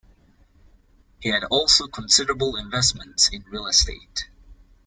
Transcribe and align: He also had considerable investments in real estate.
He 1.19 1.31
also 1.51 1.83
had 1.83 1.93
considerable 1.93 2.55
investments 2.55 3.29
in 3.31 3.43
real 3.51 3.67
estate. 3.67 4.31